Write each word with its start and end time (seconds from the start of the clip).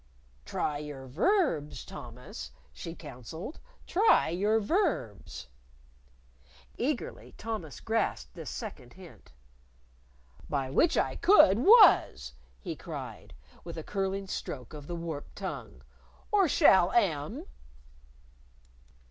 "Try 0.45 0.79
your 0.79 1.05
verbs, 1.05 1.85
Thomas!" 1.85 2.49
she 2.73 2.95
counseled. 2.95 3.59
"Try 3.85 4.29
your 4.29 4.59
verbs!" 4.59 5.47
Eagerly 6.75 7.33
Thomas 7.37 7.79
grasped 7.79 8.33
this 8.33 8.49
second 8.49 8.93
hint. 8.93 9.31
"By 10.49 10.71
which 10.71 10.97
I 10.97 11.17
could 11.17 11.59
was!" 11.59 12.33
he 12.59 12.75
cried, 12.75 13.35
with 13.63 13.77
a 13.77 13.83
curling 13.83 14.25
stroke 14.25 14.73
of 14.73 14.87
the 14.87 14.95
warped 14.95 15.35
tongue; 15.35 15.83
"or 16.31 16.47
shall 16.47 16.91
am!" 16.93 17.45